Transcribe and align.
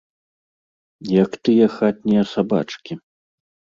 Як 1.21 1.31
тыя 1.47 1.67
хатнія 1.77 2.23
сабачкі. 2.33 2.93